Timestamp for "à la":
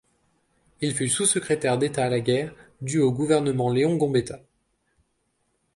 2.05-2.21